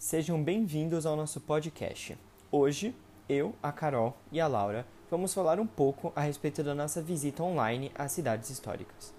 Sejam 0.00 0.42
bem-vindos 0.42 1.04
ao 1.04 1.14
nosso 1.14 1.42
podcast. 1.42 2.16
Hoje, 2.50 2.96
eu, 3.28 3.54
a 3.62 3.70
Carol 3.70 4.16
e 4.32 4.40
a 4.40 4.46
Laura 4.46 4.86
vamos 5.10 5.34
falar 5.34 5.60
um 5.60 5.66
pouco 5.66 6.10
a 6.16 6.22
respeito 6.22 6.64
da 6.64 6.74
nossa 6.74 7.02
visita 7.02 7.42
online 7.42 7.92
às 7.94 8.10
cidades 8.10 8.48
históricas. 8.48 9.12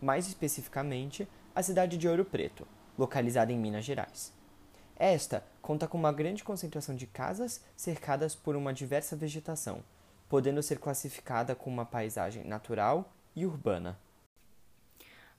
Mais 0.00 0.28
especificamente, 0.28 1.26
a 1.56 1.60
cidade 1.60 1.98
de 1.98 2.06
Ouro 2.06 2.24
Preto, 2.24 2.68
localizada 2.96 3.52
em 3.52 3.58
Minas 3.58 3.84
Gerais. 3.84 4.32
Esta 4.96 5.42
conta 5.60 5.88
com 5.88 5.98
uma 5.98 6.12
grande 6.12 6.44
concentração 6.44 6.94
de 6.94 7.08
casas 7.08 7.60
cercadas 7.76 8.36
por 8.36 8.54
uma 8.54 8.72
diversa 8.72 9.16
vegetação, 9.16 9.82
podendo 10.28 10.62
ser 10.62 10.78
classificada 10.78 11.56
como 11.56 11.74
uma 11.74 11.84
paisagem 11.84 12.44
natural 12.44 13.12
e 13.34 13.44
urbana. 13.44 13.98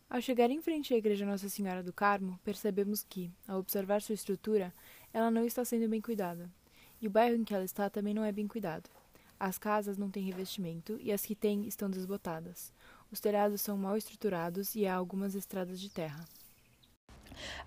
Ao 0.10 0.20
chegar 0.20 0.50
em 0.50 0.60
frente 0.60 0.92
à 0.92 0.98
igreja 0.98 1.24
Nossa 1.24 1.48
Senhora 1.48 1.84
do 1.84 1.94
Carmo, 1.94 2.40
percebemos 2.44 3.04
que, 3.04 3.32
ao 3.48 3.60
observar 3.60 4.02
sua 4.02 4.16
estrutura, 4.16 4.74
ela 5.14 5.32
não 5.32 5.46
está 5.46 5.64
sendo 5.66 5.88
bem 5.90 6.02
cuidada. 6.02 6.50
E 7.02 7.08
o 7.08 7.12
bairro 7.12 7.36
em 7.36 7.44
que 7.44 7.54
ela 7.54 7.64
está 7.64 7.90
também 7.90 8.14
não 8.14 8.24
é 8.24 8.32
bem 8.32 8.48
cuidado. 8.48 8.90
As 9.40 9.58
casas 9.58 9.98
não 9.98 10.10
têm 10.10 10.24
revestimento 10.24 10.98
e 11.02 11.12
as 11.12 11.26
que 11.26 11.34
têm 11.34 11.66
estão 11.66 11.90
desbotadas. 11.90 12.74
Os 13.12 13.20
telhados 13.20 13.62
são 13.62 13.78
mal 13.78 13.96
estruturados 13.96 14.76
e 14.76 14.86
há 14.86 14.96
algumas 14.96 15.34
estradas 15.34 15.80
de 15.80 15.90
terra. 15.90 16.26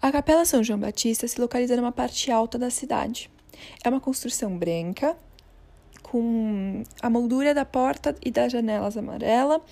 A 0.01 0.13
Capela 0.13 0.45
São 0.45 0.63
João 0.63 0.79
Batista 0.79 1.27
se 1.27 1.41
localiza 1.41 1.77
numa 1.77 1.91
parte 1.91 2.31
alta 2.31 2.59
da 2.59 2.71
cidade. 2.71 3.31
É 3.83 3.89
uma 3.89 4.01
construção 4.01 4.59
branca, 4.59 5.17
com 6.03 6.83
a 7.01 7.09
moldura 7.09 7.55
da 7.55 7.65
porta 7.65 8.15
e 8.23 8.31
das 8.31 8.53
janelas 8.53 8.97
amarela, 8.97 9.65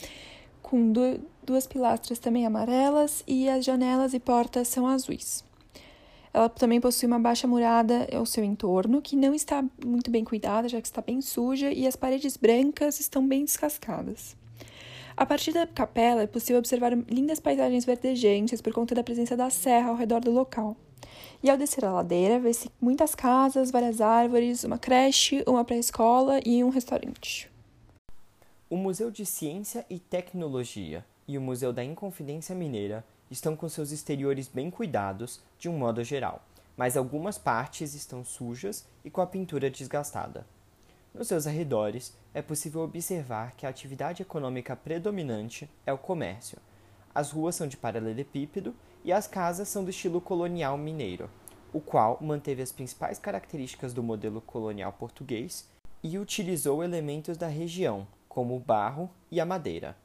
com 0.63 0.91
duas 1.43 1.67
pilastras 1.67 2.19
também 2.19 2.47
amarelas 2.47 3.23
e 3.27 3.49
as 3.49 3.65
janelas 3.65 4.15
e 4.15 4.21
portas 4.21 4.69
são 4.69 4.87
azuis. 4.87 5.45
Ela 6.33 6.49
também 6.49 6.81
possui 6.81 7.09
uma 7.09 7.19
baixa 7.19 7.47
murada 7.49 8.09
ao 8.13 8.25
seu 8.25 8.45
entorno, 8.45 9.03
que 9.03 9.17
não 9.17 9.35
está 9.35 9.65
muito 9.85 10.11
bem 10.11 10.25
cuidada, 10.25 10.69
já 10.69 10.81
que 10.81 10.87
está 10.87 11.03
bem 11.03 11.21
suja, 11.21 11.73
e 11.73 11.87
as 11.87 11.97
paredes 11.97 12.37
brancas 12.37 13.01
estão 13.01 13.27
bem 13.27 13.45
descascadas. 13.45 14.37
A 15.17 15.27
partir 15.27 15.53
da 15.53 15.67
capela 15.67 16.23
é 16.23 16.27
possível 16.27 16.61
observar 16.61 16.97
lindas 17.09 17.41
paisagens 17.41 17.85
verdejantes 17.85 18.61
por 18.61 18.73
conta 18.73 18.95
da 18.95 19.03
presença 19.03 19.37
da 19.37 19.51
serra 19.51 19.91
ao 19.91 19.97
redor 19.97 20.21
do 20.21 20.31
local. 20.31 20.77
E 21.43 21.51
ao 21.51 21.57
descer 21.57 21.85
a 21.85 21.93
ladeira, 21.93 22.39
vê-se 22.39 22.71
muitas 22.81 23.15
casas, 23.15 23.71
várias 23.71 24.01
árvores, 24.01 24.63
uma 24.63 24.79
creche, 24.79 25.43
uma 25.47 25.65
pré-escola 25.65 26.41
e 26.47 26.63
um 26.63 26.69
restaurante. 26.69 27.51
O 28.69 28.77
Museu 28.77 29.11
de 29.11 29.27
Ciência 29.27 29.85
e 29.91 29.99
Tecnologia 29.99 31.05
e 31.27 31.37
o 31.37 31.41
Museu 31.41 31.73
da 31.73 31.83
Inconfidência 31.83 32.55
Mineira 32.55 33.05
estão 33.31 33.55
com 33.55 33.69
seus 33.69 33.91
exteriores 33.93 34.49
bem 34.49 34.71
cuidados, 34.71 35.41
de 35.59 35.69
um 35.69 35.79
modo 35.79 36.03
geral, 36.03 36.43
mas 36.77 36.97
algumas 36.97 37.39
partes 37.39 37.95
estão 37.95 38.25
sujas 38.25 38.87
e 39.05 39.11
com 39.11 39.21
a 39.21 39.27
pintura 39.27 39.71
desgastada. 39.71 40.47
Nos 41.15 41.29
seus 41.29 41.47
arredores, 41.47 42.15
é 42.33 42.41
possível 42.41 42.83
observar 42.83 43.53
que 43.57 43.67
a 43.67 43.69
atividade 43.69 44.23
econômica 44.23 44.77
predominante 44.77 45.69
é 45.85 45.93
o 45.93 45.99
comércio. 45.99 46.59
As 47.15 47.31
ruas 47.31 47.57
são 47.57 47.67
de 47.67 47.77
paralelepípedo 47.77 48.75
e 49.05 49.13
as 49.13 49.27
casas 49.27 49.69
são 49.69 49.83
do 49.83 49.91
estilo 49.91 50.21
colonial 50.21 50.79
mineiro, 50.79 51.29
o 51.73 51.81
qual 51.81 52.19
manteve 52.21 52.63
as 52.63 52.71
principais 52.71 53.19
características 53.19 53.93
do 53.93 54.03
modelo 54.03 54.41
colonial 54.41 54.93
português 54.93 55.69
e 56.03 56.19
utilizou 56.19 56.83
elementos 56.83 57.37
da 57.37 57.49
região, 57.49 58.07
como 58.29 58.57
o 58.57 58.61
barro 58.61 59.11
e 59.31 59.41
a 59.41 59.45
madeira. 59.47 59.97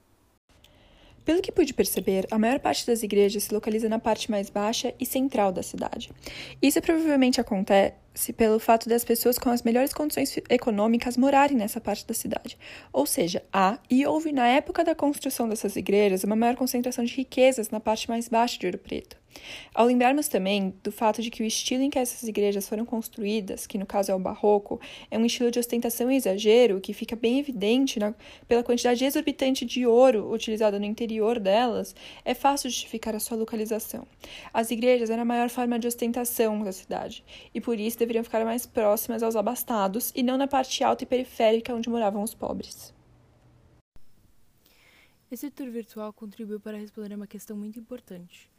Pelo 1.26 1.42
que 1.42 1.52
pude 1.52 1.74
perceber, 1.74 2.28
a 2.30 2.38
maior 2.38 2.60
parte 2.60 2.86
das 2.86 3.02
igrejas 3.02 3.44
se 3.44 3.54
localiza 3.54 3.90
na 3.90 3.98
parte 3.98 4.30
mais 4.30 4.48
baixa 4.48 4.94
e 5.00 5.06
central 5.08 5.52
da 5.52 5.64
cidade. 5.64 6.12
Isso 6.62 6.80
provavelmente 6.80 7.42
acontece 7.42 8.32
pelo 8.38 8.60
fato 8.60 8.88
das 8.88 9.04
pessoas 9.04 9.40
com 9.40 9.50
as 9.50 9.64
melhores 9.64 9.92
condições 9.92 10.38
econômicas 10.48 11.18
morarem 11.18 11.58
nessa 11.58 11.82
parte 11.82 12.06
da 12.06 12.14
cidade. 12.14 12.58
Ou 12.94 13.08
seja, 13.08 13.44
há 13.52 13.80
e 13.90 14.06
houve 14.06 14.32
na 14.32 14.48
época 14.48 14.84
da 14.84 14.94
construção 14.94 15.50
dessas 15.50 15.76
igrejas 15.76 16.24
uma 16.24 16.36
maior 16.36 16.56
concentração 16.56 17.04
de 17.04 17.16
riquezas 17.16 17.72
na 17.72 17.80
parte 17.80 18.08
mais 18.08 18.30
baixa 18.30 18.60
de 18.60 18.68
Ouro 18.68 18.78
Preto. 18.78 19.18
Ao 19.74 19.86
lembrarmos 19.86 20.28
também 20.28 20.74
do 20.84 20.92
fato 20.92 21.22
de 21.22 21.30
que 21.30 21.44
o 21.44 21.46
estilo 21.46 21.84
em 21.84 21.90
que 21.90 22.00
essas 22.00 22.24
igrejas 22.24 22.68
foram 22.68 22.86
construídas, 22.86 23.68
que 23.68 23.78
no 23.78 23.86
caso 23.86 24.12
é 24.12 24.16
o 24.16 24.20
barroco, 24.20 24.80
é 25.12 25.18
um 25.18 25.26
estilo 25.26 25.52
de 25.52 25.60
ostentação 25.60 26.10
e 26.10 26.16
exagero 26.16 26.80
que 26.80 26.94
fica 26.94 27.16
bem 27.16 27.40
evidente 27.40 28.00
na, 28.00 28.14
pela 28.48 28.64
quantidade 28.64 29.04
exorbitante 29.04 29.66
de 29.66 29.86
ouro 29.86 30.32
utilizada 30.32 30.80
no 30.80 30.86
interior 30.86 31.40
delas, 31.40 31.96
é 32.24 32.34
fácil 32.34 32.70
justificar 32.70 33.16
a 33.16 33.20
sua 33.20 33.38
localização. 33.38 34.08
As 34.54 34.72
igrejas 34.72 35.10
eram 35.10 35.24
a 35.24 35.26
maior 35.26 35.50
forma 35.50 35.78
de 35.78 35.88
ostentação 35.88 36.64
da 36.64 36.72
cidade, 36.72 37.24
e 37.54 37.60
por 37.60 37.80
isso 37.80 38.00
deveriam 38.00 38.24
ficar 38.24 38.46
mais 38.46 38.66
próximas 38.66 39.22
aos 39.22 39.36
abastados 39.36 40.12
e 40.16 40.24
não 40.24 40.38
na 40.38 40.48
parte 40.48 40.84
alta 40.84 41.04
e 41.04 41.08
periférica 41.08 41.76
onde 41.76 41.90
moravam 41.90 42.24
os 42.24 42.34
pobres. 42.34 42.94
Esse 45.30 45.52
tour 45.52 45.70
virtual 45.70 46.14
contribuiu 46.14 46.60
para 46.60 46.78
responder 46.78 47.14
uma 47.14 47.28
questão 47.28 47.58
muito 47.58 47.78
importante 47.78 48.55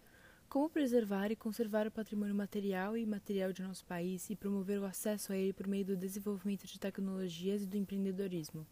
como 0.48 0.70
preservar 0.70 1.30
e 1.30 1.36
conservar 1.36 1.86
o 1.86 1.90
patrimônio 1.90 2.34
material 2.34 2.96
e 2.96 3.02
imaterial 3.02 3.52
de 3.52 3.62
nosso 3.62 3.84
país 3.84 4.30
e 4.30 4.36
promover 4.36 4.80
o 4.80 4.84
acesso 4.84 5.32
a 5.32 5.36
ele 5.36 5.52
por 5.52 5.66
meio 5.66 5.84
do 5.84 5.96
desenvolvimento 5.96 6.66
de 6.66 6.78
tecnologias 6.78 7.62
e 7.62 7.66
do 7.66 7.76
empreendedorismo? 7.76 8.66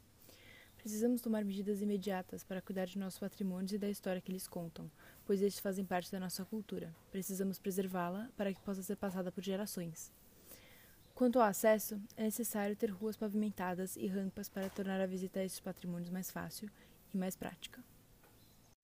Precisamos 0.77 1.21
tomar 1.21 1.45
medidas 1.45 1.81
imediatas 1.81 2.45
para 2.45 2.61
cuidar 2.61 2.87
de 2.87 2.99
nossos 2.99 3.19
patrimônios 3.19 3.73
e 3.73 3.79
da 3.79 3.89
história 3.89 4.21
que 4.21 4.31
eles 4.31 4.47
contam, 4.47 4.91
pois 5.25 5.41
estes 5.43 5.61
fazem 5.61 5.85
parte 5.85 6.13
da 6.13 6.21
nossa 6.21 6.45
cultura. 6.45 6.95
Precisamos 7.11 7.59
preservá-la 7.59 8.29
para 8.37 8.53
que 8.53 8.61
possa 8.61 8.83
ser 8.83 8.97
passada 8.97 9.33
por 9.33 9.43
gerações. 9.43 10.13
Quanto 11.15 11.39
ao 11.39 11.47
acesso, 11.47 12.01
é 12.17 12.25
necessário 12.25 12.77
ter 12.77 12.91
ruas 12.91 13.17
pavimentadas 13.17 13.97
e 13.97 14.07
rampas 14.07 14.49
para 14.49 14.69
tornar 14.69 15.01
a 15.01 15.07
visita 15.07 15.41
a 15.41 15.45
estes 15.45 15.61
patrimônios 15.61 16.11
mais 16.11 16.31
fácil 16.31 16.69
e 17.15 17.17
mais 17.17 17.35
prática. 17.35 17.83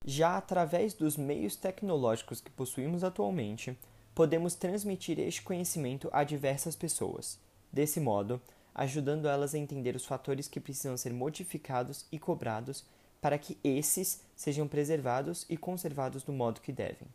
Já 0.05 0.39
através 0.39 0.95
dos 0.95 1.17
meios 1.17 1.57
tecnológicos 1.57 2.41
que 2.41 2.51
possuímos 2.51 3.05
atualmente, 3.05 3.79
podemos 4.15 4.55
transmitir 4.55 5.19
este 5.19 5.43
conhecimento 5.43 6.09
a 6.13 6.25
diversas 6.25 6.75
pessoas, 6.75 7.39
desse 7.71 8.01
modo, 8.01 8.41
ajudando 8.75 9.29
elas 9.29 9.55
a 9.55 9.59
entender 9.59 9.95
os 9.95 10.07
fatores 10.07 10.49
que 10.49 10.59
precisam 10.59 10.97
ser 10.97 11.13
modificados 11.13 12.07
e 12.11 12.19
cobrados 12.19 12.85
para 13.21 13.39
que 13.39 13.59
esses 13.63 14.23
sejam 14.35 14.67
preservados 14.67 15.45
e 15.51 15.57
conservados 15.57 16.23
do 16.23 16.33
modo 16.33 16.63
que 16.63 16.73
devem. 16.73 17.09